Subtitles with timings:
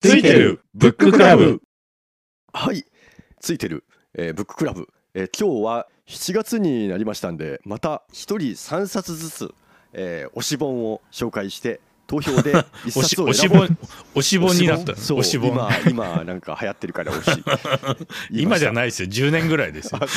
[0.00, 1.60] ついてるブッククラブ。
[2.54, 2.84] はい。
[3.38, 3.84] ついてる、
[4.14, 9.54] えーブッククラブ、えー今日は7月になりましたんでまた一人3冊ずつ、
[9.92, 11.80] えー推し本を紹介して
[12.10, 12.52] 投票で
[12.84, 13.58] 一おし冊をおし選ぼう。
[13.60, 13.78] 本
[14.16, 17.44] おし本になったそうおし本今今なんか流行ってるから推し。
[18.32, 19.08] 今じゃいないですよ。
[19.08, 20.00] 10年ぐらいですよ。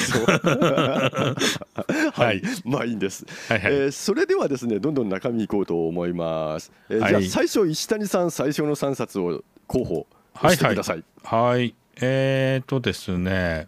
[2.14, 7.10] はい、まあいいんです、はいはい、えーそれではですねどんどん中身いこうと思います、えーはい。
[7.10, 10.07] じゃあ最初石谷さん最初の3冊を候補
[10.50, 11.75] してください、はい。
[12.02, 13.68] えーとですね。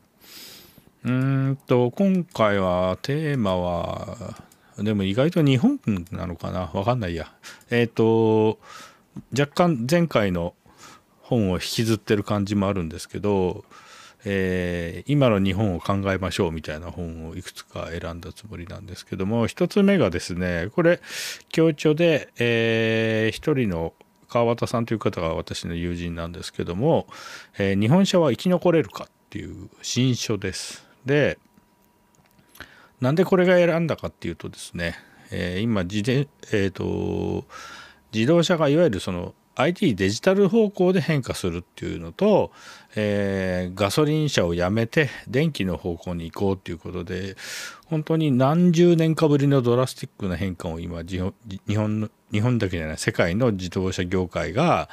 [1.03, 1.11] うー
[1.51, 4.35] んと今回はテーマは
[4.77, 5.79] でも意外と日本
[6.11, 6.69] なのかな？
[6.73, 7.33] わかんないや
[7.69, 8.59] えーと
[9.37, 10.53] 若干前回の
[11.21, 13.63] 本を引きずってる感じもあるんですけど、
[14.25, 20.99] えー今の日本を考えましょうみたいな本をいくつか選んだつもりなんですけども一つ目がですねこれ
[21.49, 23.93] 協調で、えー一人の
[24.27, 27.07] 川端さんという方が私の友人なんですけども
[27.57, 30.85] 「えー日本車は生き残れるか」っていう新書です。
[31.05, 31.37] で
[33.05, 34.95] なんでこれが選んだかっていうとですね、
[35.29, 37.45] えー今自転、えーと
[38.11, 42.51] 自動車がいわゆるその IT デジタル方向で変化するっていうのと、
[42.95, 47.35] えーガソリン車をやめて電気の方向に行こうっていうことで
[47.85, 51.35] 本当に何十年かぶりのドラスティックな変化を今日本
[51.67, 54.89] 日本の日本だけじゃない世界の自動車業界が、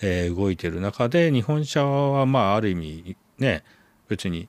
[0.00, 3.64] えー動いてる中で日本車はまあある意味ね
[4.08, 4.48] 別に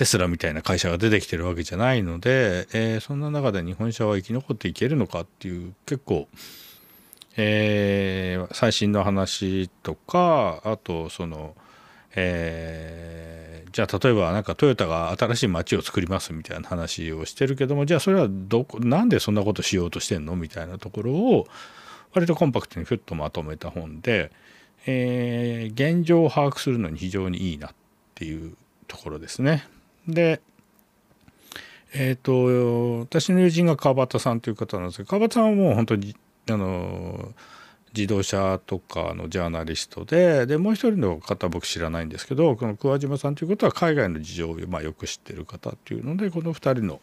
[0.00, 6.26] テスラみたいな会社が出てきてるわけじゃないので、えーそんな中で日本車は生き残っていけるのかっていう結構、
[7.36, 11.54] えー最新の話とかあとその、
[12.14, 20.34] えーじゃあ例えばなんかトヨタが新しい街を作りますみたいな話をしてるけどもじゃあそれはどこなんでそんなことしようとしてんの？
[20.34, 21.46] みたいなところを
[22.14, 24.32] 割とコンパクトにふっとまとめた本で、
[24.86, 27.70] え現状を把握するのに非常にいいなっ
[28.14, 28.56] ていう
[28.88, 29.68] ところですね。
[30.08, 30.40] で
[31.92, 36.14] えっ、と私の友人が川端さんという方なんですけど川端さんはもう本当に
[36.48, 37.32] あの
[37.94, 47.00] 自動車とかのジャーナリストででもう一人の方は僕知らないんですけどこの桑島さんということは海外の事情をまあよく知ってる方っていうのでこの2人の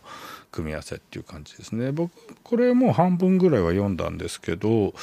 [0.52, 1.92] 組み合わせっていう感じですね。
[1.92, 2.12] 僕
[2.44, 4.94] これもう半分ぐらいは読んだんですけど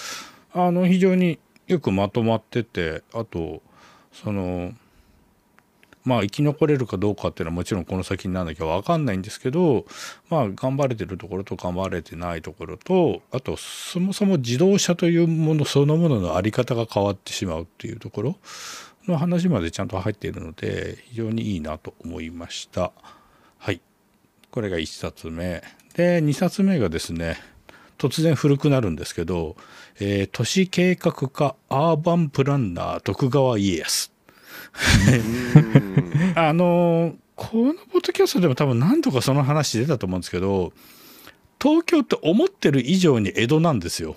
[0.54, 3.60] あの非常によくまとまっててあと
[4.12, 4.72] その
[6.04, 9.86] まあ生き残れるかどうかっていうのはもちろんこの先になんなきゃ分かんないんですけど
[10.28, 18.36] まあ頑張れてるところと頑張れてないところとあとそもそも自動車というものそのものの在り方が変わってしまうっていうところ
[19.08, 22.92] の話までちゃんと入っているので非常にいいなと思いました。
[23.58, 23.80] はい。
[24.50, 25.62] これが1冊目。
[25.94, 27.36] で2冊目がですね
[27.98, 29.56] 突然古くなるんですけど、
[30.00, 34.13] えー都市計画課アーバンプランナー徳川家康。
[36.34, 40.72] あのーこのポッドキャストでも多分何度かその話出たと思うんですけど
[41.60, 44.16] 東京って思ってる以上に江戸なんですよ。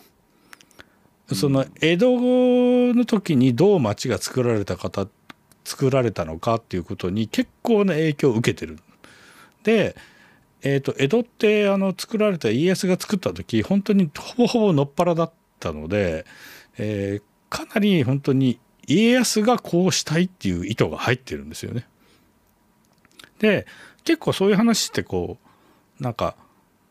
[1.34, 5.08] その江戸の時にどう町が作られた方
[5.66, 8.80] 作られたのかっていうことに結構な影響を受けてる。
[9.64, 9.96] で、
[10.62, 16.25] えー、と江戸ってあの作られた家康が作った時本当にほぼほぼのっぱらだったので、
[16.78, 21.86] えーかなり本当に家康がこうしたいっていう意図が入ってるんですよね。
[23.40, 23.68] で
[24.03, 25.38] 結構そういう話ってこ
[26.00, 26.36] うなんか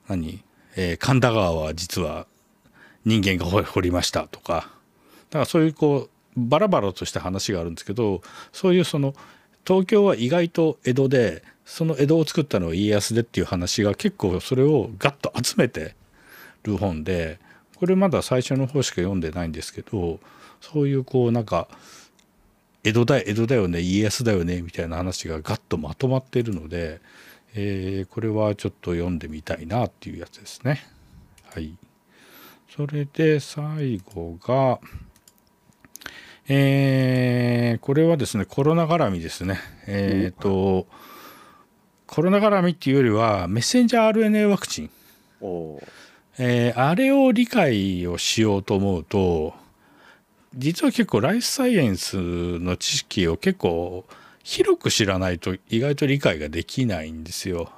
[0.08, 0.42] 何、
[0.76, 2.26] えー神田川は実は
[3.04, 4.68] 人間が掘りましたとか
[5.30, 8.20] だからそういうこうバラバラとした話があるんですけど
[8.52, 9.14] そういうその
[9.66, 15.94] 東京は意外と江戸でその江戸を作ったのは家康でっていう話が結構それをガッと集めて
[16.62, 17.40] る本で
[17.76, 20.20] これまだ最初の方しか読んでないんですけど
[20.60, 21.68] そういうこうなんか
[22.86, 27.00] 江戸だ江戸だよね家康だよねみたいな話がガッとまとまっているので、
[27.54, 30.86] えーこれはちょっと読んでみたいなっていうやつですね。
[31.52, 31.76] はい、
[32.74, 34.78] それで最後が、
[36.48, 39.58] えーこれはですねコロナ絡みですね。
[39.88, 40.86] えっ、と
[42.06, 44.90] コロナ絡みっていうよりはメッセンジャー RNA ワクチン
[46.38, 49.54] えーあれを理解をしようと思うと
[50.56, 52.16] 実は結構ライフサイエンス
[52.58, 54.06] の知識を結構
[54.42, 57.70] 広く知らないと意外と理解ができないんですよ。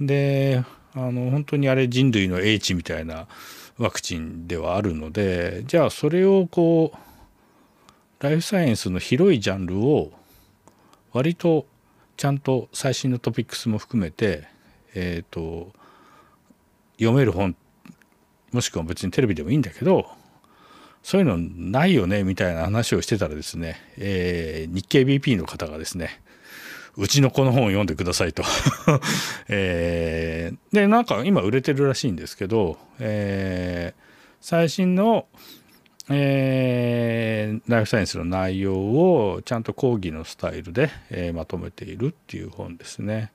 [0.00, 0.64] で
[0.94, 3.28] あの本当にあれ人類の英知みたいな
[3.78, 10.12] ワクチンではあるのでじゃあそれをこうライフサイエンスの広いジャンルを
[11.12, 11.66] 割と
[12.16, 14.48] ちゃんと最新のトピックスも含めて
[14.94, 15.72] えっ、と
[16.98, 17.56] 読める本
[18.50, 20.06] もしくは別にテレビでもいいんだけど
[21.02, 26.20] そういうのないよねみたいな話をしてたらですね、えー、日経 BP の方がですね
[26.96, 28.42] うちのこの本を読んでくださいと
[29.48, 34.02] えー、でなんか今売れてるらしいんですけど、えー、
[34.40, 35.26] 最新の、
[36.10, 43.32] えー、ライフサイエンスの内容をちゃんと講義のスタイルで、え、まとめているっていう本ですね。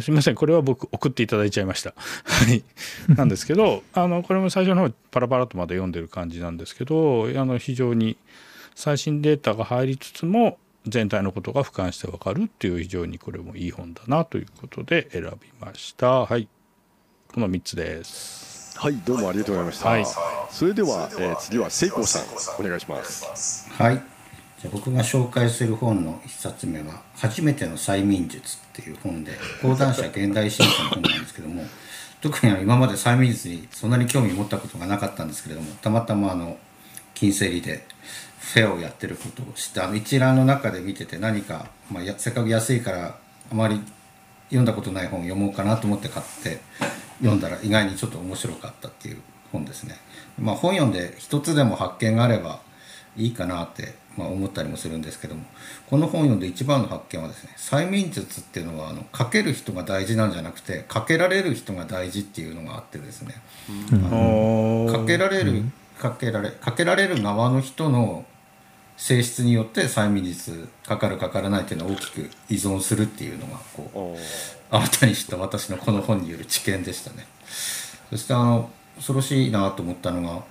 [0.00, 0.34] すみません。
[0.34, 1.94] これは僕送っていただいちゃいました。
[2.24, 2.64] はい、
[3.08, 8.16] なんですけど あのこれも最初の方パラパラとまで読んでる感じなんですけどあの非常に
[8.74, 16.24] 最新データが入りつつも全体のことが俯瞰してわかるっていう非常にこれもいい本だなということで選びました。
[16.24, 16.48] はい。
[17.28, 18.78] この3つです。
[18.78, 18.96] はい。
[19.04, 20.04] どうもありがとうございました、はい、
[20.50, 22.22] それでは、えー、次は聖光さん。
[22.64, 23.70] お願いします。
[23.70, 24.13] はい
[24.68, 29.32] 僕が紹介する本の1冊目は「初めての催眠術」っていう本で
[29.62, 31.64] 講談社現代新書の本なんですけども
[32.20, 36.56] 特に今まで催眠術にそんなに興味を持ったことがなかったんですけれどもたまたまあの
[37.14, 37.86] 金星理で
[38.38, 43.16] フェアをやってることを知ってあの一覧の中で見てて何か、まあ、せっかく安いから
[43.50, 43.80] あまり
[44.48, 46.60] 読んだことない本を読もうかなと思って買って
[47.18, 49.20] 読んだら意外にちょっと面白かったっていう
[49.52, 49.96] 本ですね。
[50.38, 52.60] まあ、本読んで一つでも発見があれば
[53.16, 55.44] いいかなって、まあ、思ったりもするんですけども
[55.88, 63.34] この本読んで一番の発見はですね催眠術っていうのはあのかける人が大事なんじゃなくてかけられる人が大事っていうのがあってですね、
[63.92, 65.64] あのかけられる
[65.98, 68.24] かけられかけられる側の人の
[68.96, 77.26] 性質によって催眠術かかるかからないっていうのは大きく依存するっていうのがこう新たに知った私のこの本による知見でしたね。
[78.10, 80.44] そしてあの恐ろしいなと思ったのが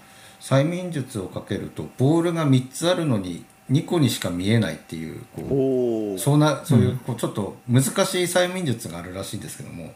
[0.44, 7.88] 催眠術をかけるとボールが3つあるのに2個にしか見えないっていうこうそうなそういうこうちょっと難し
[8.19, 9.94] い催眠術があるらしいんですけども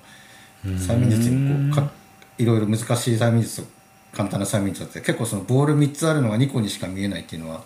[0.64, 1.92] 催眠術にこうか
[2.38, 3.66] いろいろ難しい催眠術
[4.14, 7.64] 簡単な催眠術って結構そのボール3つあるのが2個にしか見えないっていうのは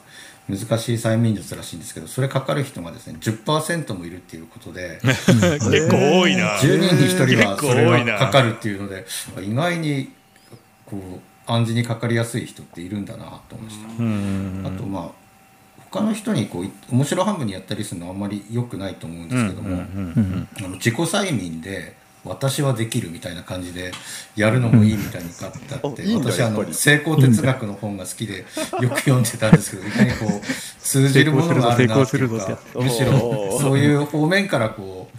[0.50, 6.57] 難しい催眠術らしいんですけどそれかかる人がですね10%もいるっていうことで結構多いな。
[6.57, 9.06] 10人に1人はそれがかかるっていうので
[9.44, 10.12] 意外に
[10.88, 13.88] こう暗示にかかりやすい人っているんだなと思いました。
[14.69, 15.21] あとまあ
[15.92, 19.83] 他の人にこう面白半分にやったりするのはあんまり良くないと思うんですけども
[20.75, 23.92] 自己催眠で私はできるみたいな感じで
[24.36, 28.45] やるのもいいみたいに書いてあって私あの成功哲学の本が好きで
[28.80, 30.42] よく読んでたんですけどいかにこう
[30.80, 35.18] 通じるものがあるなっていうかむしろそういう方面からこう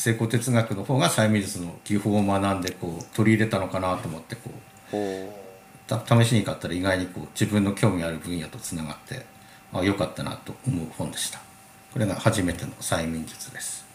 [0.00, 9.24] 成功哲学の方が催眠術の技法を学んでこう取り入れたのかなと思ってこう試しに買ったら意外にこう自分の興味ある分野とつながって
[9.72, 11.40] あ良かったなと思う本でした。
[11.92, 13.86] これが初めての催眠術です。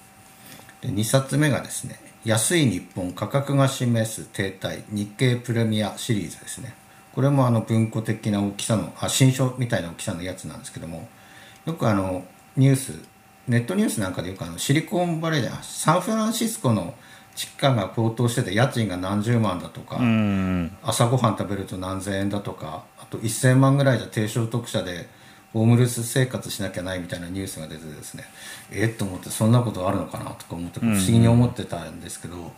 [0.81, 6.75] で2冊目がですね安い日本価格が示す停滞日経プレミアシリーズですね
[7.13, 11.07] これもあの文庫的な大きさのあ新書みたいな大きさのやつなんですけども
[11.65, 12.23] よくあの
[12.57, 12.93] ニュース
[13.47, 16.93] ネットニュースなんかでよくあのシリコンバレーでサンフランシスコの
[17.41, 19.99] 地価が高騰してて家賃が何十万だとか
[20.83, 25.07] 朝ごはん食べると何千円だとかあと1000万ぐらいじゃ低所得者で
[25.51, 28.25] ホームレス生活しなきゃないみたいなニュースが出てですね
[28.71, 32.51] えっと思ってそんなことあるのかなとか思って不思議に思ってたんですけど、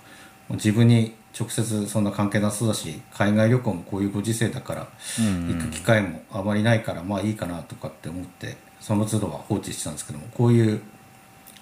[0.49, 4.87] 自分に直接そんな関係なさそうだし海外旅行もこういうご時世だから
[5.17, 10.81] 行く機会もあまりないからまあいいかなとかって思ってその都度は放置してたんですけどもこういう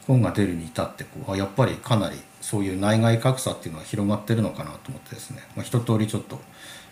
[0.08, 6.40] 本が出るに至ってこうやっぱりかなりそういう内外格差っていうのは広がってるのかなと思ってですね、まあ、一通りちょっと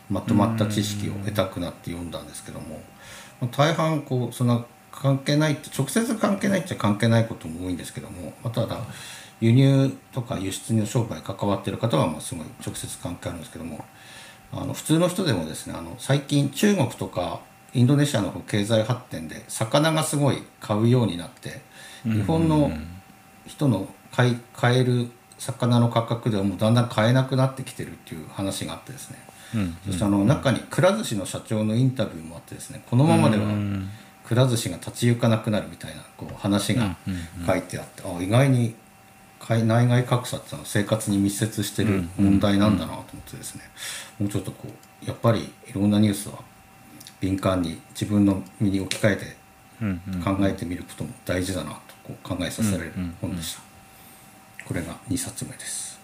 [0.10, 2.82] まとまった知識を得たくなって読んだんですけども。
[3.48, 8.82] 大半こうそんな関係ない直接関係ないっちゃ関係ないことも多いんですけども、まあ、ただ
[9.40, 13.86] 輸入とか輸出の商売関わってる方はまあすごい直接関係あるんですけども
[14.52, 17.40] あの普通の人でもですねあの最近中国とか
[17.74, 21.62] インドネシアの経済発展で魚がすごい買うようになって
[22.04, 22.72] 日本の
[23.46, 29.18] 人の買い買える魚の価格ではもうだんだん買えなくなってきてるっていう話があってですね。
[29.88, 33.46] そしてあの中にくら寿司の社長のインタビューもあってですねこのままでは
[34.24, 36.96] くら寿司が立ち行かなくなるみたいなこう話が
[37.48, 38.76] 書いてあってあ意外に
[39.50, 43.64] 内外格差っていうのは生活に密接してる問題なんだなと思ってですね。
[44.20, 46.36] もうちょっとこうやっぱりいろんなニュースは
[47.20, 49.26] 敏感に自分の身に置き換えて
[50.24, 53.69] 考えてみることも大事だなとこう考えさせられる本でした。
[54.70, 56.00] これが2冊目です。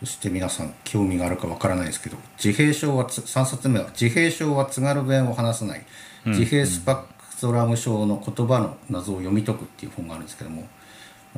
[0.00, 5.84] そして皆さん興味があるかわからないですけど自閉症は3冊目は自閉症は津軽弁を話さない
[6.24, 10.64] 自閉スパクトラム症の言葉の謎を読み解くっていう本があるんですけども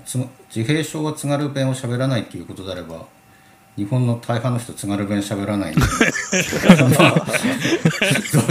[0.04, 3.06] 自閉症は津軽弁を喋らないっていうことであれば
[3.76, 5.81] 日本の大半の人津軽弁喋らないんで。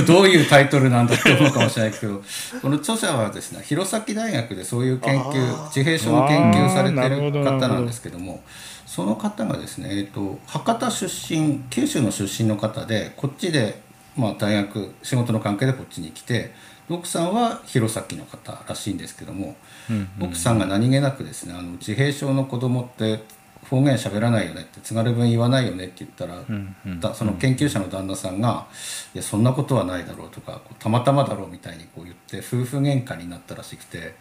[0.06, 2.24] ど どういうタイトルなんだって思うかもしれないけど。
[2.62, 8.44] この著者はですね弘前大学でそういう研究自閉症の研究されてる方なんですけども
[8.88, 13.82] その方がですね、えーと、博多出身九州の出身の方でこっちで、
[14.18, 16.54] まあ、大学仕事の関係でこっちに来て
[16.90, 19.56] 奥さんは弘前の方らしいんですけども、
[19.90, 23.24] うんうんうん、奥さんが何気なくですねあの自閉症の子供って
[23.72, 28.68] 方言喋らないよねって津軽弁言わないよねって言ったら、うんうん、その研究者の旦那さんが
[29.16, 34.16] 「いやそんなことはないだろう」とか「たまたまだろう」みたいにこう言って夫婦喧嘩になったらしくて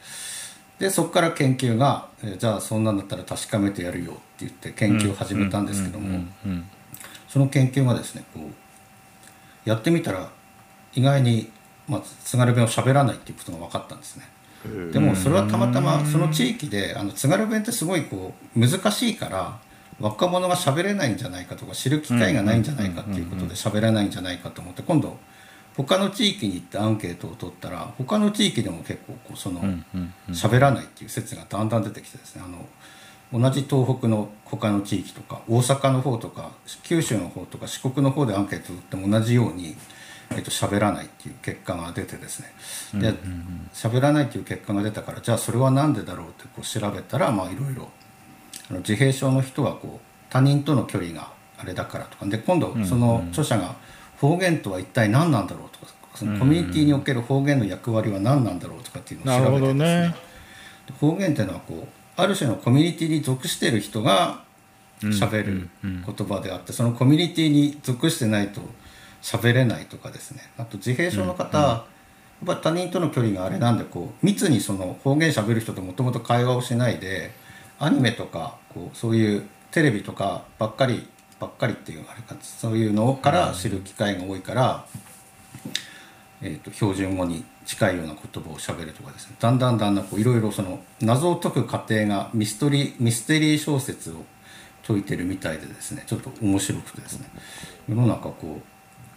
[0.79, 2.07] でそこから研究が
[2.39, 6.21] 「じゃあそんなんだったら確かめてやるよ」って言って研究を始めたんですけども
[7.29, 10.31] その研究がですねこうやってみたら
[10.95, 11.51] 意外に、
[11.89, 14.29] まあ、津軽弁を喋らないっていうことが分かったんですね。
[14.93, 19.59] でもそれはたまたまその地域であの津軽弁ってすごいこう難しいから
[20.01, 25.17] 若者が喋れないんじゃないかとか知る機会がないんじゃないかっていうことで喋れないんじゃないかと思って今度
[25.77, 29.63] 他の地域に行ってアンケートを取ったら他の地域でも結構こうその
[30.31, 32.43] 喋らないっていう説がだんだん出てきてですね。
[32.45, 32.67] あの
[33.33, 36.51] 同じ東北の他の地域とか大阪の方とか
[36.83, 39.77] 九州の方とか四国の方でアンケート取っても同じように
[40.33, 42.53] えー、と喋らないっていう結果が出てですね。
[43.01, 43.15] で
[43.75, 47.89] 喋らないっていう結果が出たからじゃあそれは何でだろうってこう調べたらまあいろいろ
[48.79, 52.27] 自閉症の人はこう他人との距離があれだからとか。
[52.27, 53.77] で今度その著者が
[54.21, 60.15] 方言とは一体何なんだろうとかそのコミュニティにおける方言の役割は何なんだろうとかっていうのを調べてですね、ね、
[61.01, 64.43] 方言っていうのはこうある種のコミュニティに属している人が
[65.01, 68.61] 喋る言葉であってそのコミュニティに属してないと
[69.23, 70.51] 喋れないとかですね。
[70.59, 71.85] あと自閉症の方、うんうん、や
[72.45, 77.33] っぱ他人との距離があれなんでこう密にその方言喋る人ともともと会話をしないで
[77.79, 81.07] アニメとかこうそういうテレビとかばっかり
[81.39, 84.85] ばっかりっていうあれかそういうのから知る機会が多いから、
[86.43, 89.37] うん、えーと、標準語に近いような言葉をしゃべるとかですね。
[89.39, 94.25] だんだんだんだんいろいろその謎を解く過程がミストリミステリー小説を
[94.87, 96.03] 解いてるみたいでですね。
[96.07, 97.31] ちょっと面白くてですね。
[97.89, 98.63] 世の中こう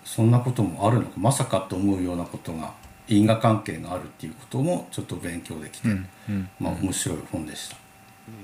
[0.03, 2.73] そんなこともあるのかまさかと思うようなことが
[3.07, 7.75] 因果関係があるっていうこともちょっと勉強できて、うんうん、まあ面白い本でした、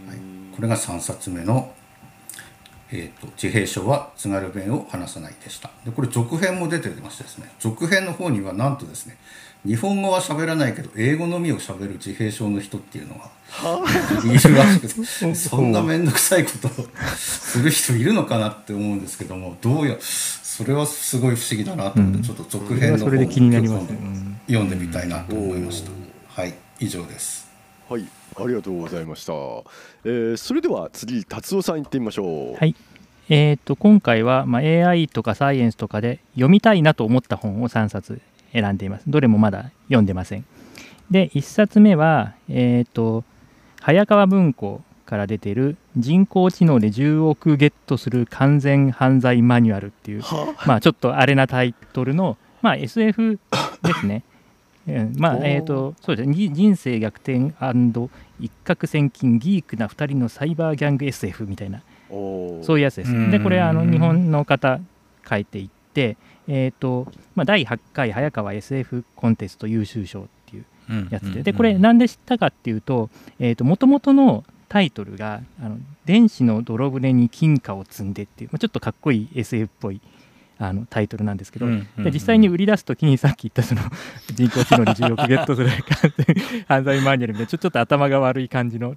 [0.08, 0.20] はい、
[0.56, 1.74] これが3冊目の
[2.92, 5.70] 「えーと、自閉症は津軽弁を話さない」でした。
[5.86, 9.18] でこれ続編も出てましてですね続編の方にはなんとですね
[9.66, 13.30] 日本語は喋らないけど英語のみを喋る自閉症の人っていうのが
[14.24, 16.72] いるらしくてそんな面倒くさいことを
[17.18, 19.98] する人いるのかなって思うんですけどもどうや
[20.60, 25.92] それはすごい不思議だなと思って、うん、ちょっと続編の方を読んでみたいなと思いました。
[26.28, 27.50] はい以上です。
[27.88, 29.32] はいありがとうございました。
[30.04, 32.58] えー、それでは次達夫さん行ってみましょう。
[32.58, 32.76] はい。
[33.30, 38.20] えーと、今回は、まあ、AI とかサイエンスとかで読みたいなと思った本を3冊
[38.52, 39.06] 選んでいます。
[39.08, 40.46] どれもまだ読んでません。
[41.10, 43.24] で1冊目は、えーと
[43.80, 50.24] 早川文庫から出てる人工知能で10億ゲットする完全犯罪マニュアルっていう、
[50.68, 53.40] まあ、ちょっとあれなタイトルの、まあ、SF
[53.82, 54.24] ですね。
[55.18, 56.50] まあえーと、そうですね。
[56.50, 57.54] 人生逆転
[58.40, 63.32] 一攫千金ギークな2人のサイバーギャング SF みたいなそういうやつです。
[63.32, 64.80] でこれあの日本の方
[65.30, 70.66] 書いていって、えーとまあ、第8回早川 SF コンテスト優秀賞っていう
[71.12, 71.44] やつで。
[71.44, 73.12] でこれなんで知ったかっていうと
[73.60, 80.00] もともとのタイトルが「あの電子の泥船に金貨を積んで」っていう、まあ、ちょっとかっこいい SF っぽい
[80.60, 83.82] あのタイトルなんですけど、うんうんうん、で実際に売り出す時にさっき言ったその
[84.34, 85.70] 人工知能に10億ゲットする
[86.68, 88.96] 犯罪マニュアルみたいなちょっと頭が悪い感じの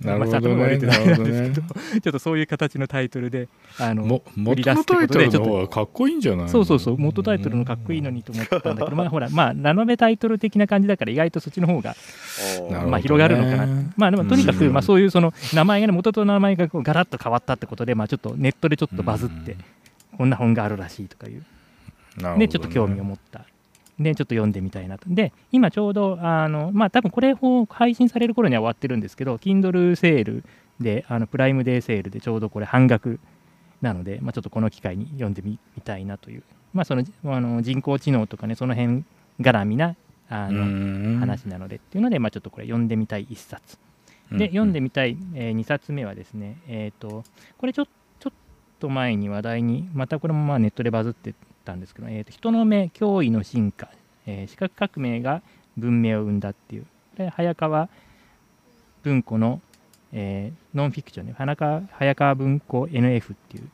[0.00, 0.78] なるほどね。
[0.78, 1.52] なるほどね。
[1.54, 5.68] ちょっとそういう形のタイトルで、あの、売り出すってことで、ちょっと。
[5.68, 11.96] かっこいいんじゃないそうそうそう、元タイトルのかっこいいのにと思ったんだけど、 まあほら、まあ、ラノベタイトル的な感じだから、意外とそっちの方が、
[12.86, 13.66] まあ広がるのかな。
[13.96, 19.56] まあでも、とにかく、まあそういうその、名前がね、元と名前がこうガラッと変わったってことで、まあちょっとネットでちょっとバズって、
[20.16, 21.42] こんな本があるらしいとかいう。
[22.38, 23.44] で、ちょっと興味を持った
[23.98, 25.06] で、ちょっと読んでみたいなと。
[25.08, 30.44] で、今ちょうど、あの、まあ、多分これを配信される頃には終わってるんですけど、Kindle セール
[30.80, 33.18] で、あのプライムデーセールでちょうどこれ半額
[33.82, 39.04] なので、まあ、ちょっとこの機会に読んでみたいなという、まあ、そのあの人工知能とかね、その辺
[39.40, 39.96] 絡みな
[40.28, 43.78] あの話なのでっていうので、まあ、ちょっとこれ読んでみたい1冊。
[44.30, 47.24] で、読んでみたい、えー、2冊目はですね、えっ、ー、と、
[47.56, 48.32] これちょちょっ
[48.78, 51.34] と前に話題に、またこれもまあネットでバズって
[51.68, 53.90] ったんですけど、えーと、人の目脅威の進化、
[54.26, 55.42] えー、視覚革命が
[55.76, 57.90] 文明を生んだっていうで早川
[59.02, 59.60] 文庫の、
[60.12, 63.68] えー、ノンフィクションで早川早川文庫 NF っていう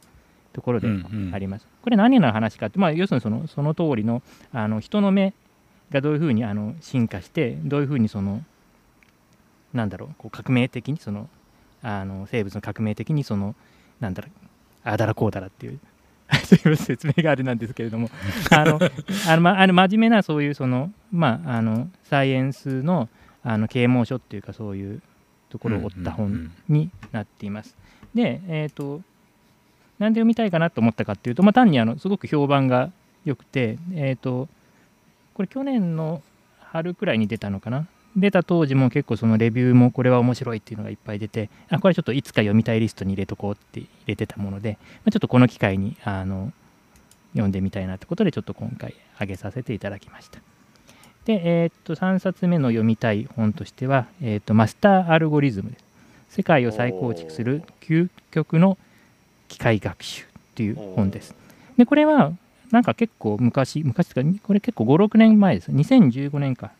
[0.52, 0.88] ところで
[1.32, 1.62] あります。
[1.62, 4.22] うんうん、これ何の話かって、まあ、要するにそのその通りの
[4.52, 5.34] あの人の目
[5.90, 8.42] がどういうふうにあの進化してどういうふうにその
[9.72, 11.28] なんだろうこう革命的にその
[11.82, 13.54] あの生物の革命的にその
[14.00, 14.30] なんだろう
[14.84, 15.80] あだらこうだらっていう
[16.76, 18.10] 説明があれなんですけれども
[18.50, 18.80] あの
[19.28, 23.08] あの、ま、あの真面目なそういうその、まあ、あのサイエンスの
[23.42, 25.02] あの啓蒙書っていうかそういう
[25.50, 27.76] ところを追った本になっています。
[28.14, 29.02] で、えっ、ー、と
[29.98, 32.90] なんで読みたいかなと思ったかっていうと、まあ、単にあのすごく評判が
[33.24, 34.48] 良くて、えっ、ー、と
[35.34, 36.22] これ去年の
[36.60, 46.52] 春くらいに出たのかな出た当時も結構そのレビューもこれは面白いっていうのがいっぱい出てあこれちょっといつか読みたいリストに入れとこうって入れてたもので、まあ、ちょっとこの機会にあの
[47.32, 50.40] 読んでみたいなってことでちょっと今回挙げさせていただきました。
[51.24, 55.84] で、えー、っと3冊目の読みたい本としては、えー、っとマスターアルゴリズムです。
[56.28, 58.76] 世界を再構築する究極の
[59.48, 61.34] 機械学習っていう本です。
[61.76, 62.32] で、これは
[62.70, 65.70] なんか結構昔、昔か、これ結構5、6年前です。
[65.70, 66.72] 2015年か、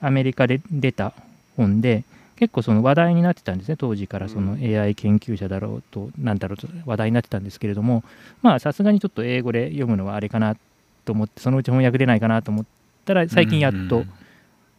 [0.00, 1.12] アメリカで出た
[1.56, 2.04] 本で、
[2.36, 8.04] 結構その話題になってたんですね、当時からその AI 研究者だろうと、なんだろうと話題になってたんですけれども、
[8.42, 10.56] まあさすがにちょっと英語で読むのはあれかな
[11.04, 12.64] と思って、そのうち翻訳出ないかなと思っ
[13.04, 14.04] たら、最近やっと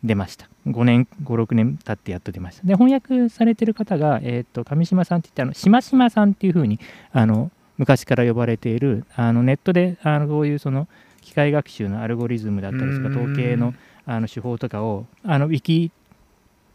[0.04, 0.48] 出ました。
[0.68, 2.68] 5年、5、6年経ってやっと出ました。
[2.68, 6.80] で、翻訳されてる方が、えっ、ー、と、上島さんって言って、あの、しましまさんっていうふうに、
[7.12, 10.88] あの、昔から呼ばれている、あのネットで、あのこういうその
[11.22, 13.74] 機械学習のアルゴリズムだったりとか、統計の
[14.08, 15.98] あの手法とかを、あのウィキっ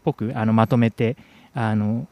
[0.05, 1.17] ぽくあのまとめて、
[1.53, 2.07] あの、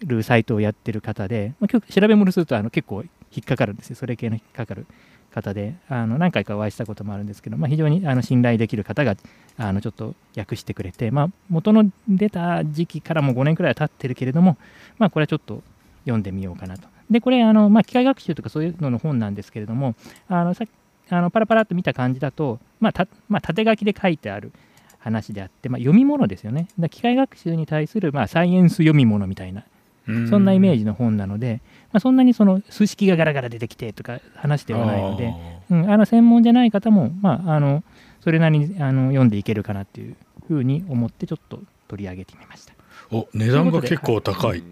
[0.00, 3.04] るサイトをやってる方で、まあ、調べ物するとあの結構
[3.34, 3.96] 引っかかるんですよ。
[3.96, 4.86] それ系の引っかかる
[5.32, 9.16] 方で、あの何回かお会いしたこともあるんですけど、まあ、非常にあの信頼できる方が
[9.56, 14.56] あのちょっと訳してくれて、まあ、元の出た時期からも5年くらいは経ってるけれども、
[14.98, 15.62] まあ、これはちょっと
[16.04, 16.88] 読んでみようかなと。
[17.10, 19.94] で、これ、あのまあ、機械学習とかそういうのの本なんですけれども、
[20.28, 20.64] あのさ
[21.10, 24.52] あのパラパラっと見た感じだと、まあたまあ、縦書きで書いてある
[24.98, 26.68] 話であって、まあ、読み物ですよね。
[26.78, 29.64] だ機械学習に対する、まあ、サイエンス読み物みたいな、
[30.06, 31.60] そんなイメージの本なので、
[31.92, 35.34] まあ、そんなにその数式がガラガラ出てきてとか話ではないので、
[35.70, 37.84] うん、あの専門じゃない方も、まあ、あの
[38.20, 40.16] それなりにあの読んでいけるかなっていう
[40.48, 42.74] ふうに思ってちょっと取り上げてみました。
[43.10, 44.62] お値段が結構高い。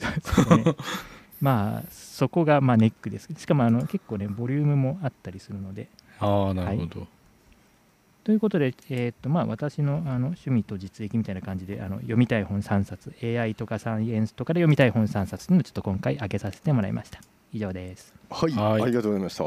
[1.40, 3.28] まあそこがまあネックです。
[3.36, 5.88] しかもあの結構ねボリュームもあったりするので。
[6.20, 7.08] ああなるほど、はい、
[8.24, 17.20] ということで、えー、っとまあ、私のあの趣味と実益みたいな感じであの読みたい本3冊 AI とかサイエンスとかで読みたい本3冊のちょっと今回挙げさせてもらいました。
[17.52, 18.12] 以上です。
[18.30, 19.44] はい、はい、ありがとうございました。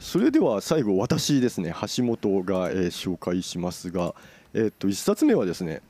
[0.00, 4.14] それでは最後私ですね橋本が、えー、紹介しますが、
[4.52, 5.80] えー、っと1冊目はですね、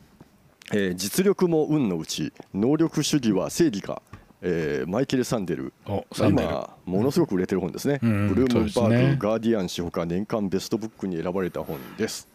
[0.73, 4.03] えー、実力も運のうち能力主義は正義か
[4.41, 5.73] えー、マイケル・サンデル。
[6.17, 12.29] 今ものすごく売れてる本ですね、うん、ブルームバーグ、ね、ガーディアン誌ほか年間ベストブックに選ばれた本です、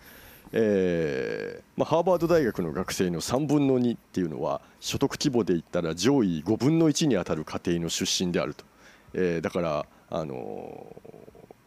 [0.51, 8.65] えーまあ、ハーバード大学の学生の3分の2っていうのは所得規模で言ったら上位5分の1に当たる家庭の出身であると、
[9.13, 10.85] えー、だからあの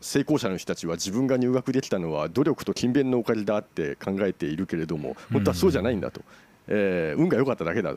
[0.00, 6.20] 成功者の人たちは自分が入学できたのは努力と勤勉のおかげだって考えているけれども本当はそうじゃないんだと、
[6.68, 7.94] えー、運が良かっただけだ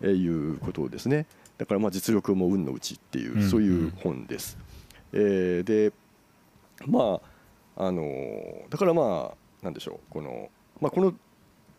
[0.00, 1.26] ということですね。
[1.60, 4.56] だからまあ実力も運のうちっていう、そういう本です。
[5.12, 5.92] えー、で
[6.86, 7.20] ま
[7.76, 8.02] ああの
[8.70, 10.48] だからまあなんでしょうこの、
[10.80, 11.12] まあ、この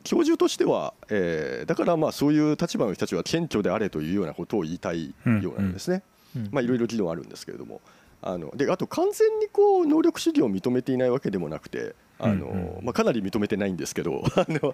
[0.04, 6.04] 教授としては、えー、だからまあそういう立場の人たちは謙虚であれというようなことを言いたいようなんですね。
[6.52, 7.82] まあいろいろ議論あるんですけれども
[8.22, 14.74] あのであと完全にこう能力主義を認めていないわけでもなくてあのまあ、かなり認めてないんですけど あの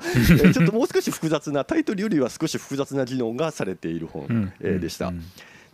[0.54, 5.14] ちょっともう少し複雑なタイトルよりは少し複雑な議論がされている本、えでした。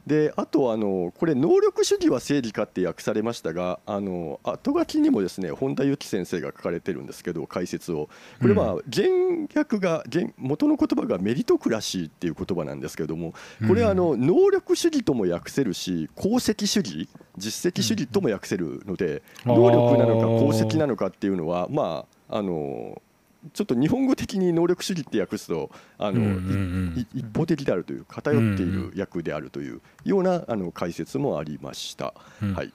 [0.06, 8.10] であとあのこれ能力主義は正義かって訳されましたがあの後書きにもですね本田由紀先生が書かれてるんですけど解説を。
[8.42, 9.08] これは原
[9.56, 13.34] 訳が原元の言葉がメリトクラシーっていう言葉なんですけども
[13.68, 23.02] これはあの能力主義とも訳せるし功績主義実績主義とも訳せるので能力なのか功績なのかっていうのはまああの
[23.52, 26.40] ちょっと日本語的に能力主義って訳すとあの、
[27.14, 32.14] 一方的であるという偏っている訳であるというようなあの解説もありました。
[32.56, 32.72] はい、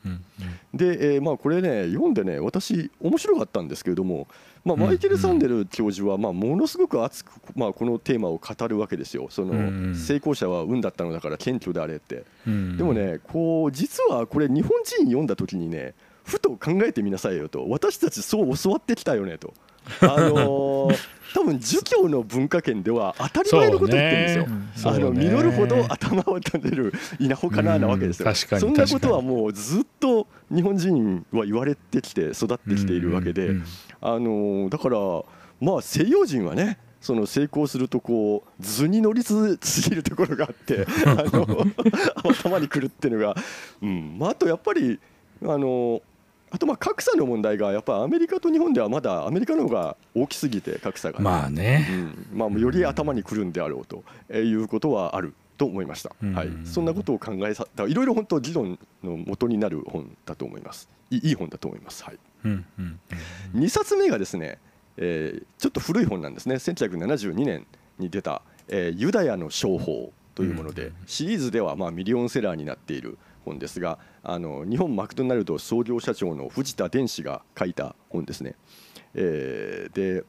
[0.75, 4.29] で、えー、まあ、これね読んでね私面白かったんですけれども、
[4.65, 9.29] まあ、マイケル・サンデル教授はまあものすごく熱く、まあ、このテーマを語るわけですよ。
[9.31, 12.25] その成功者は運だったのだから謙虚であれって。
[12.47, 12.53] で
[12.85, 17.67] もねこう実はこれ日本人読んだ時にねふと考えてみなさいよと。
[17.69, 19.55] 私たちそう教わってきたよねと。
[20.03, 24.91] あのー多分儒教の文化圏では当たり前のこと言ってるんですよ。
[24.91, 28.35] あの実るほど頭を立てる稲穂かななわけですよ。
[28.59, 33.51] そんなことはもうずっと日本人は言われてきて育ってきているわけで、
[34.01, 34.99] あのだから
[35.61, 41.67] まあ西洋人はねその成功するとこう図に乗りすぎるところがあって あの
[42.25, 43.37] 頭にくるっていうのが、
[43.83, 44.17] うん。
[44.19, 44.99] まあ、あとやっぱり
[45.43, 46.03] あの
[46.51, 52.39] あとまあ格差の問題がやっぱりアメリカと日本ではまだアメリカの方が大きすぎて格差が、まあね、うん。
[52.39, 60.89] まあ、より頭にくるんであろうということはあると思いました、はい、そんなことを考えさいろいろ本当議論の元になる本だと思います。
[61.11, 62.19] いい本だと思います、はい。
[62.45, 63.01] うんうん
[63.55, 64.59] うん、2冊目がですね、
[64.97, 66.55] えー、ちょっと古い本なんですね。
[66.57, 67.67] 1972年
[67.99, 78.55] に出た、えー「ユダヤの商法」というもので、シリーズではまあミリオンセラーになっている本ですがあの日本マクドナルド創業社長の藤田伝子が書いた本ですね。
[79.15, 80.25] えー、で、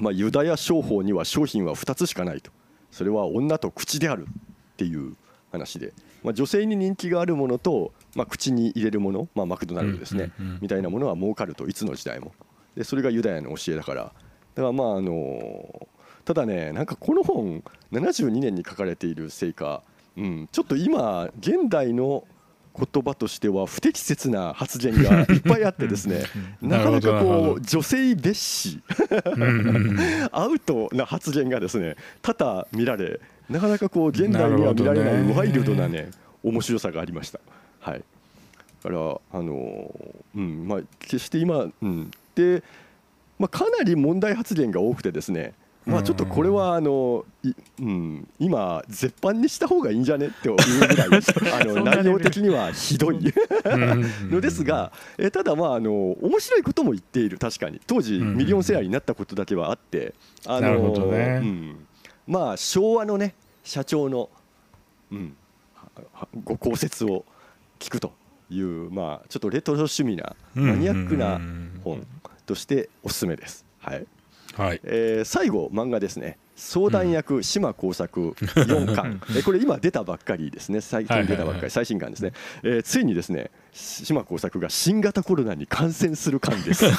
[0.00, 2.50] まあ、ユダヤ商法には商品は2つしかないと。
[2.90, 5.16] それは女と口であるっていう
[5.50, 12.32] 話で、まあ、女性に人気があるものと、まあ、口に入れるもの、まあ、マクドナルドですね、みたいなものは儲かるといつの時代も。
[12.76, 14.12] でそれがユダヤの教えだから。
[14.54, 15.88] だからまああの
[16.24, 19.82] ただねなんかこの本72年に書かれているせいか、
[20.16, 22.24] うん、ちょっと今現代の
[22.74, 26.24] 言葉としては不適切な発言がいっぱいあってですね
[26.60, 28.80] なかなかこう女性蔑視。
[30.32, 36.10] アウトな発言がですね多々見られなかなかこう現代には見られないワイルドなね
[36.42, 37.38] 面白さがありました。
[37.80, 38.04] はい、
[38.82, 38.98] だから
[39.32, 39.94] あの
[40.34, 42.62] うんまあ決して今、うん、で、
[43.38, 45.54] まあ、かなり問題発言が多くてですね
[45.84, 47.24] まあちょっとこれはあの、
[47.80, 51.08] うん、今絶版にした方がいいんじゃねっていうぐらい
[51.60, 53.18] あの内容的にはひどい。
[54.30, 57.38] のですがえただまああの面白いことも言っている。
[57.38, 57.80] 確かに。
[57.86, 60.14] 当時ミリオンセラーになったことだけはあって
[60.46, 61.40] あの、ね。
[61.42, 61.86] うん、
[62.26, 64.30] まあ昭和のね社長の、
[65.10, 65.34] うん、
[66.44, 67.24] ご公説を
[67.80, 68.12] 聞くと
[68.50, 71.40] いうまあちょっとレトロ趣味なマニアックな
[71.82, 72.06] 本
[72.46, 73.64] としておすすめです。
[73.80, 74.06] はい
[74.56, 74.80] はい。
[74.84, 76.38] えー、最後漫画ですね。
[76.54, 80.80] 相談役島耕作4巻、えこれ今出たばっかりですね。
[80.80, 81.70] 最近出たばっかり。
[81.70, 86.84] 最新巻ですね、えー、ついにですね島耕作が新型コロナに感染する巻です。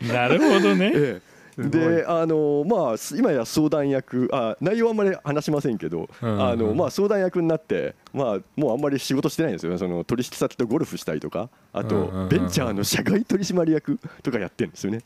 [0.00, 9.78] なるほどね、 えーであのまあ今や相談役あ内容はあんまり話しませんけど、うんうん、あのまあ相談役になってまあもうあんまり仕事してないんですよね。
[9.78, 15.00] その取引先とゴルフしたりとかあとベンチャーの社外取締役とかやってるんですよね。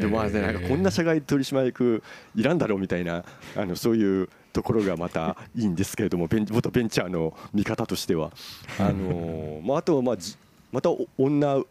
[0.00, 2.02] でまあねなんかこんな社外取締役
[2.34, 8.32] いらんだろうみたいなあのそういうところがまたいいんですけれどもベン元ベンチャーの見方としては。
[8.80, 10.16] あのまああとまあ
[10.72, 11.62] また女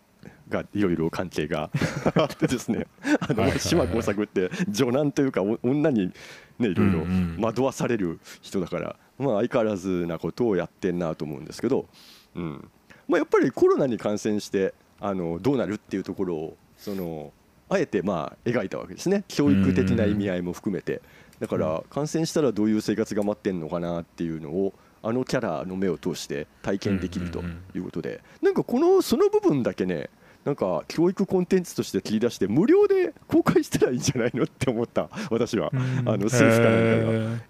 [0.50, 1.70] がいろいろ関係が。
[2.16, 2.88] あってですね
[3.20, 6.12] あの島耕作って女難というか女に
[6.60, 7.06] ねいろいろ
[7.40, 11.88] 惑わされる人だからまあ相変わらずなことをやってんなと思うんですけど、
[12.36, 12.72] うん。
[13.08, 17.32] まあ、やっぱりコロナに感染してあのどうなるっていうところをその
[17.70, 19.24] あえてまあ描いたわけですね。
[19.28, 21.02] 教育的な意味合いも含めて。
[21.40, 27.44] だから感染したらどういう生活が待ってんのかなっていうのをあのキャラの目を通して体験できると
[27.76, 28.22] いうことで。
[28.42, 30.10] なんかこのその部分だけね
[30.46, 35.72] なんか教育コンテンツとして切り出して無料で公開したらいいんじゃないのって思った 私は、
[36.06, 36.72] あのスイスかなんかが、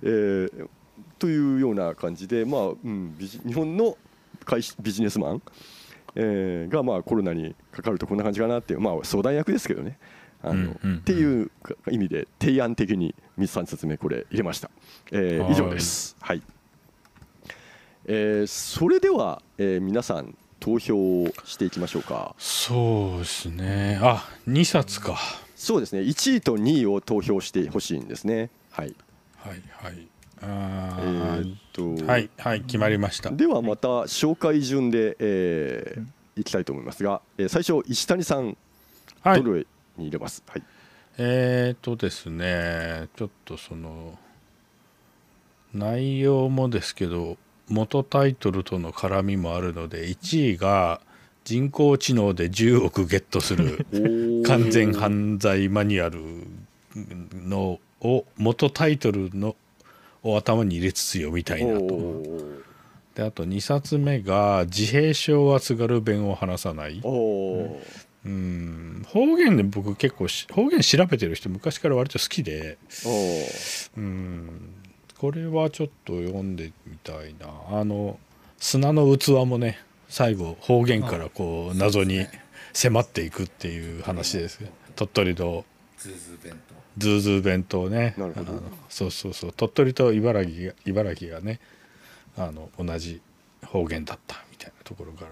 [0.01, 0.69] えー。
[1.17, 3.97] というような感じで、まあうん、日本の
[4.81, 5.41] ビジネスマン、
[6.15, 9.97] えー、がまあコロナにかかるとこんな感じかなっていう、まあ、相談役ですけどね。
[10.43, 11.49] あのっていう
[11.89, 14.69] 意味で提案的に3冊目これ入れました、
[15.11, 16.15] えー、以上です。
[16.19, 16.41] はい。
[18.05, 22.35] えー、それでは、えー、皆さん投票していきましょうか。
[22.37, 23.99] そうですね。
[24.01, 25.17] あ2冊か。
[25.55, 26.01] そうですね。
[26.01, 28.49] 1位と2位を投票してほしいんですね。
[28.71, 28.95] はい。
[29.37, 30.07] はいはい。
[30.41, 33.31] あえー、っとはいはい決まりました。
[33.31, 38.57] ではまた紹介順で、えー、いきたいと思いますが、えー、最初石谷さん、
[39.21, 39.65] はい、どれ
[39.97, 40.43] に入れます？
[40.47, 40.63] はい。
[41.17, 44.19] えー、っとですねちょっとその
[45.73, 47.37] 内容もですけど
[47.69, 51.01] 元タイトルとの絡みもあるので1位が
[51.43, 53.85] 人工知能で10億ゲットする
[54.45, 56.19] 完全犯罪マニュアル
[57.33, 59.55] のを元タイトルの
[60.23, 62.21] を頭に入れつつ読みたいなと。
[63.13, 66.99] であと2冊目が「自閉症は津軽弁を話さない」
[68.25, 69.05] うん。
[69.07, 72.77] 方言で僕結構方言調べてる人昔から割と好きで。
[73.95, 74.73] うん
[75.17, 77.47] これはちょっと読んでみたいな。
[77.69, 78.19] あの
[78.57, 82.25] 砂の器もね最後方言からこう謎に
[82.73, 84.59] 迫っていくっていう話です。
[84.95, 85.65] 鳥取と
[85.97, 86.75] ズーズー弁と。
[86.97, 88.15] ズーズー弁とね。
[88.17, 88.51] なるほど。
[88.51, 89.53] あのそうそうそう。
[89.53, 91.59] 鳥取と茨城が茨城がね
[92.37, 93.21] あの同じ
[93.65, 95.31] 方言だったみたいなところから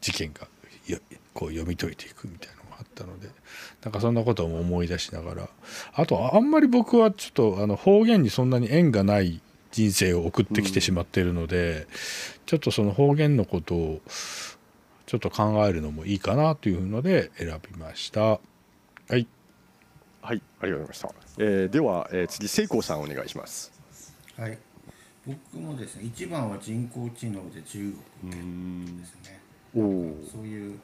[0.00, 0.48] 事件が
[0.86, 0.98] よ
[1.34, 2.55] こう読み解いていくみたいな
[3.02, 3.28] ったので
[3.82, 5.48] なんかそんなことも思い出しながら。
[5.94, 9.40] あとあんまり僕はちょっとあの方言にそんなに縁がない
[9.72, 11.86] 人生を送ってきてしまっているので、
[12.46, 14.00] ちょっとその方言のことを
[15.04, 18.20] ちょっと考えるのもいいかなというので選びました。
[18.22, 18.38] は
[19.10, 19.26] い。
[20.22, 23.72] はいありがとうございました、えーでは、えー次聖光さんお願いします。
[24.36, 24.58] はい。
[25.26, 29.40] 僕もですね一番は人工知能で中国ですね。
[29.74, 30.78] おおそういう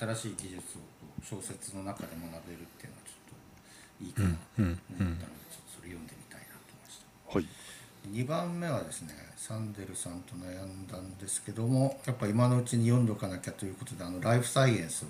[0.00, 5.26] 新しい技術を小説の中で学べるっていうのはちょっといいかなと思ったので、
[5.68, 7.68] それ読んでみたいなと思いましたはい
[8.12, 15.06] 2番目はですねサンデルさんと悩んだんですけどもやっぱ今のうちに読んどかなきゃということであのライフサイエンス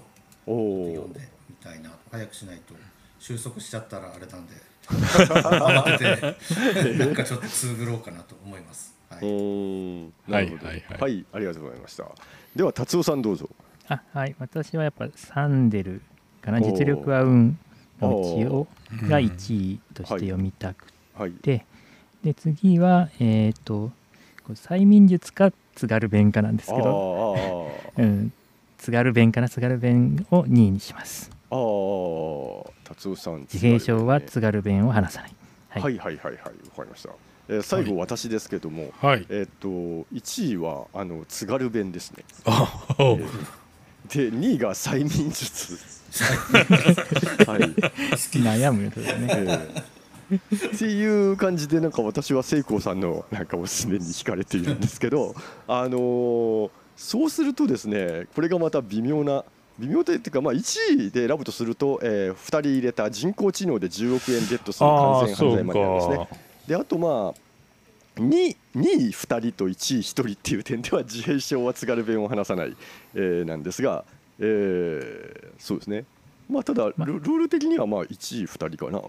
[0.46, 2.74] を読んでみたいな早くしないと
[3.18, 4.54] 収束しちゃったらあれなんで
[4.88, 8.94] 慌ててなんかちょっとつぶろうかなと思います。
[9.10, 12.04] はい、なるほどはいはいはいはいありがとうございました
[12.54, 13.48] では達夫さんどうぞ
[13.88, 14.34] あはい。
[14.38, 16.02] 私はやっぱサンデル
[16.42, 16.60] かな。
[16.60, 17.58] 実力は運
[18.00, 19.08] のうちをー。
[19.08, 21.32] が1位として読みたくはい。
[21.32, 21.64] て、
[22.22, 23.90] で次はえっ、と
[24.44, 28.32] これ催眠術か津軽弁かなんですあけど、ーうん、
[28.78, 29.48] 津軽弁かな。
[29.48, 31.30] 津軽弁を2位にします。
[31.50, 32.70] あーあー。
[32.84, 35.34] 達夫さん自閉症は津軽弁を話さない、
[35.68, 35.82] はい。
[35.82, 36.34] はいはいはいはい。
[36.36, 37.10] わかりました、
[37.48, 39.26] えー最後私ですけども、はい。
[39.30, 39.68] えーっと
[40.14, 42.24] 1位はあの津軽弁ですね。
[42.44, 43.20] あおう
[44.08, 45.78] で2位が催眠術。
[47.46, 47.60] はい、
[48.40, 55.34] 悩むよねえーっていう感じでなんか私は聖光さんのなんかおすすめに惹かれているんですけど
[55.66, 59.44] あのーそうするとですねこれがまた微妙な
[59.78, 66.28] 微妙でっていうかまあ1位で選ぶとすると、え2人入れた人工知能で10億円ゲットする完全犯ああそう罪マニアですねか。
[66.66, 67.47] であとまあ
[68.18, 72.76] 2, 2位2人と1位1人っていう点では自閉症は津軽弁を話さない、
[73.14, 74.04] えーなんですが、
[74.38, 76.04] えーそうですね。
[76.48, 79.02] まあただルまルール的にはまあ1位2人かな。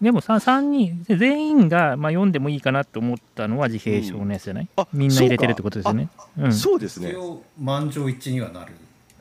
[0.00, 6.08] でも 3, 三人全員がまあ読んでもいいかなと思ったのは自閉症のやつじゃない、あみんな入れてるってことですよね。
[6.38, 6.52] うん。
[6.52, 7.10] そうですね。
[7.10, 8.74] 一応満場一致にはなる。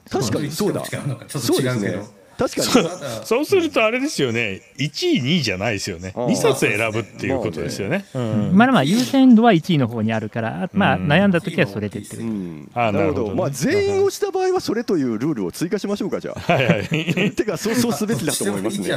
[0.10, 0.84] 確かにそうだ。
[1.30, 3.26] そうですね確かに。
[3.26, 4.62] そうするとあれですよね。
[4.78, 6.14] 1位2位じゃないですよね。
[6.16, 8.06] あー2冊選ぶっていうことですよね。
[8.14, 8.52] うん。
[8.54, 11.08] まあまあ優先度は1位の方にあるから、まあうん。
[11.08, 12.20] 悩んだ時はそれでってう。
[12.20, 12.26] る。
[12.26, 13.30] ん、あなるほどなるほど。
[13.36, 16.40] ねまあ全員押した場合はそれというルールを追加しましょうかじゃあ。
[16.54, 17.32] はいはい。
[17.32, 18.88] てかそうそうすべきだと思いますね。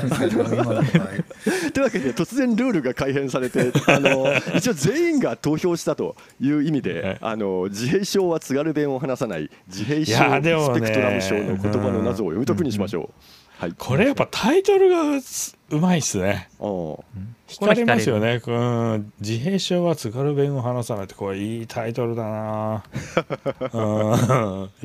[1.73, 13.28] というわけで突然ルールが改変されてあの一応全員が投票したという意味であの自閉症は津軽弁を話さない自閉症スペクトラム症の言葉の謎を読み解くにしましょう。
[13.59, 16.49] はい、これやっぱタイトルがすうまいっすね。
[16.61, 17.03] あー
[17.49, 18.41] 惹かれますよね。
[18.47, 22.85] うん自閉症は津軽弁を話さないってこれいいタイトルだな。
[23.73, 23.79] う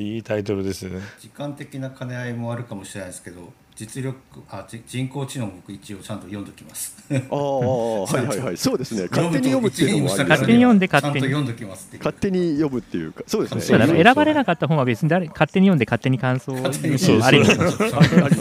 [0.02, 1.00] んいいタイトルですね。
[1.20, 4.16] 時間的な兼ね合いもあるかもしれないですけど実力
[4.48, 6.94] あじ人工知能僕一応ちゃんと読んどきます。
[7.10, 7.26] あー
[8.16, 8.56] はいはいはい。
[8.56, 9.08] そうですね。
[9.10, 11.26] 勝手に読むっていうのもあります勝手に読んで勝手に。
[11.26, 13.60] 読んどきますっていう勝手に読むっていうかそうですね。
[13.62, 17.44] そうだね選ばれなかった本は別に誰勝手に読んで勝手に感想をにしましょうありに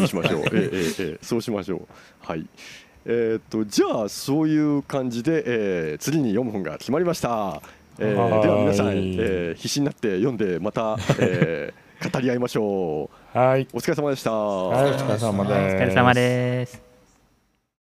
[0.08, 0.42] しましょう。
[0.42, 1.18] ええええええ。
[1.22, 1.88] そうしましょう。
[2.20, 2.46] はい。
[3.06, 7.62] えーっとじゃあそういう感じで、えー次に読む本が決まりました。
[8.00, 13.38] えーでは皆さん、えー必死になって読んでまた、えー語り合いましょう。
[13.38, 13.68] はい。
[13.74, 14.32] お疲れ様でした。
[14.32, 15.76] はい、お疲れ様です。
[15.76, 16.93] お疲れ様です。